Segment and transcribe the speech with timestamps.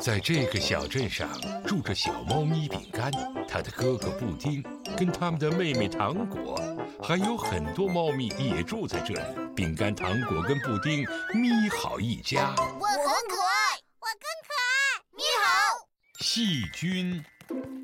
[0.00, 1.28] 在这个小镇上
[1.66, 3.10] 住着小猫咪饼干，
[3.48, 4.62] 它的哥哥布丁，
[4.96, 6.56] 跟他们的妹妹糖果，
[7.02, 9.20] 还有很多猫咪也住在这里。
[9.56, 12.54] 饼干、糖果跟布丁，咪好一家。
[12.56, 15.02] 我很可爱，我更可爱。
[15.12, 15.88] 咪好，
[16.20, 17.22] 细菌。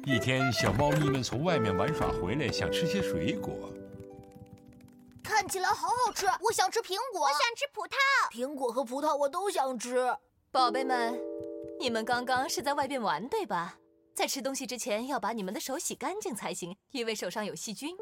[0.06, 3.70] 一天，小猫咪们从外面玩耍回来，想吃些水果。
[5.22, 7.96] 看起来好好吃，我想吃苹果，我想吃葡萄。
[8.30, 10.14] 苹果和葡萄我都想吃。
[10.52, 11.20] 宝贝们，
[11.78, 13.78] 你们刚刚是在外边玩对吧？
[14.14, 17.96] 在吃东西之前要把你们的手洗干净才行，因为手上有细菌。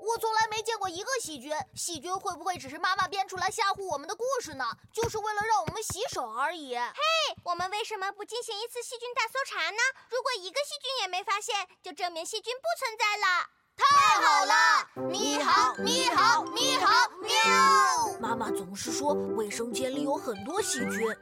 [0.00, 4.64] 我从来没见过一个细菌，细菌会不会只是妈妈编出来吓唬我们的故事呢？
[4.92, 6.74] 就是为了让我们洗手而已。
[6.74, 7.00] 嘿，
[7.44, 9.78] 我们为什么不进行一次细菌大搜查呢？
[10.10, 13.46] 如果一个细菌也没发现，就证明细菌不存在了。
[13.76, 15.08] 太好了！
[15.08, 18.18] 你好，你好，你好，喵！
[18.18, 21.16] 妈妈总是说卫生间里有很多细菌。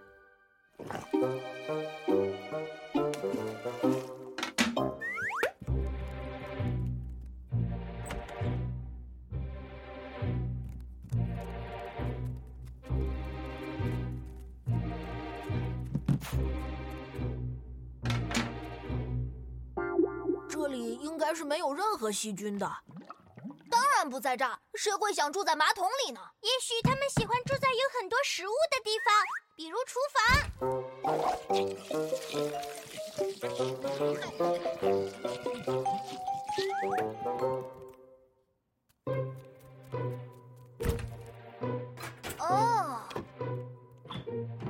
[20.48, 22.66] 这里应该是没有任何细菌的。
[23.70, 26.20] 当然不在这儿，谁会想住在马桶里呢？
[26.40, 27.36] 也许他们喜欢
[29.86, 30.16] 厨房。
[42.38, 43.00] 哦，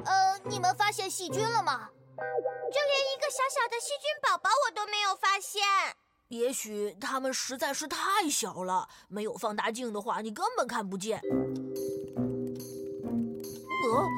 [0.04, 1.88] 呃，你们发现细菌了吗？
[2.16, 5.62] 就连一个小小的细菌宝宝我都没有发现。
[6.28, 11.20] 也许它们实在是太小了，没有放大镜的话，你根本看不见。
[13.84, 14.08] 呃，哦，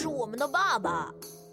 [0.00, 1.12] 是我们的爸爸。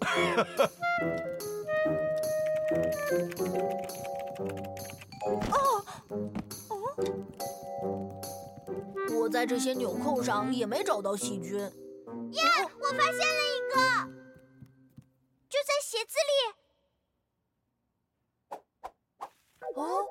[5.52, 5.84] 哦，
[6.70, 6.72] 哦，
[9.20, 11.58] 我在这些纽扣上也没找到细菌。
[11.58, 12.42] 耶，
[12.80, 13.76] 我发现了一个，
[15.50, 16.32] 就在鞋子里。
[19.76, 20.06] 哦，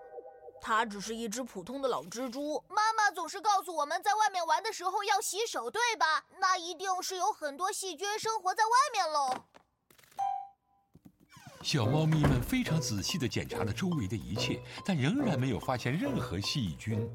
[0.67, 2.61] 它只是一只普通的老蜘蛛。
[2.67, 6.25] 妈妈总是告诉我们在外面玩的时候要洗手，对吧？
[6.41, 9.33] 那一定是有很多细菌生活在外面喽。
[11.63, 17.09] 小猫咪们非常仔细地检查了周围的一切，但仍然没有发现任何细菌。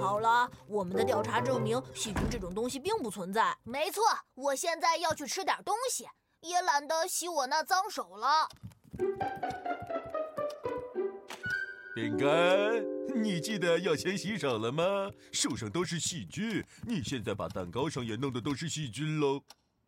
[0.00, 3.54] 好了，我们的调查证明细菌这种东西并不存在。
[3.62, 4.02] 没错，
[4.34, 6.08] 我现在要去吃点东西，
[6.40, 8.48] 也懒得洗我那脏手了。
[11.94, 12.84] 饼干，
[13.20, 15.10] 你记得要先洗手了吗？
[15.32, 19.42] 手上都是细菌，你现在把蛋糕上也弄的都是细菌喽。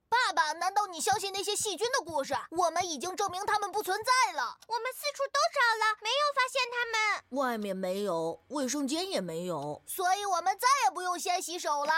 [0.09, 2.35] 爸爸，难道你相信那些细菌的故事？
[2.51, 4.59] 我们已经证明它们不存在了。
[4.67, 7.39] 我们四处都找了，没有发现它们。
[7.39, 11.93] 外面没有，卫生间也没有，所以我们再也不用先洗手了。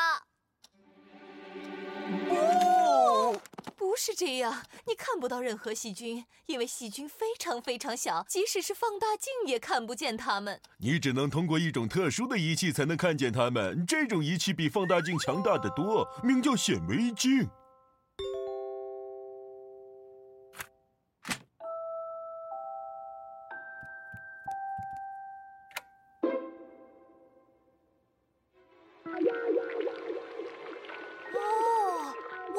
[3.92, 10.58] 不，是这样，你看不到任何细菌，因为细菌非常非常小，即使是放大镜也看不见它们。
[10.78, 17.46] 你只能通过一种特殊的仪器才能看见它们，这种仪器比放大镜强大的多，名叫显微镜。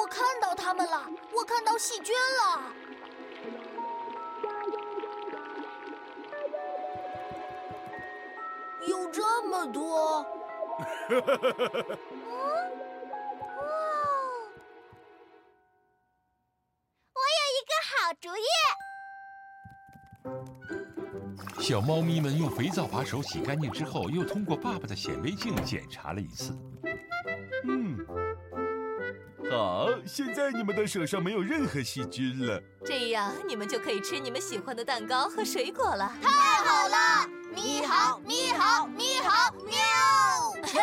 [0.03, 2.74] 我看到它们了，我看到细菌了。
[8.86, 10.25] 有这么多！
[11.08, 11.18] 嗯，
[13.56, 13.64] 哇！
[17.14, 18.44] 我有一个好主意。
[21.62, 26.53] 小猫咪们用肥皂把手洗干净之后，又通过爸爸的显微镜检查了一次。
[29.53, 32.61] 嗯，好，现在你们的手上没有任何细菌了。
[32.84, 36.11] 这样你们就可以吃你们喜欢的蛋糕和水果了。
[36.22, 36.29] 太
[36.64, 37.29] 好了！
[37.55, 39.76] 你好，你好，你好，喵！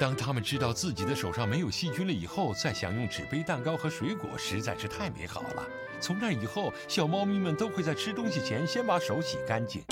[0.00, 5.64] 当他们知道自己的手上没有细菌了以后，再享用纸杯蛋糕和水果，实在是太美好了。
[6.00, 9.84] 从那以后，小猫咪们都会在吃东西前先把手洗干净。